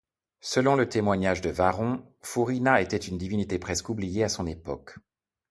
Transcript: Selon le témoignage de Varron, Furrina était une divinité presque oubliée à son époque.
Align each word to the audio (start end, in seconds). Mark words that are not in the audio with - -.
Selon 0.39 0.73
le 0.75 0.89
témoignage 0.89 1.41
de 1.41 1.51
Varron, 1.51 2.03
Furrina 2.23 2.81
était 2.81 2.97
une 2.97 3.19
divinité 3.19 3.59
presque 3.59 3.89
oubliée 3.89 4.23
à 4.23 4.29
son 4.29 4.47
époque. 4.47 4.95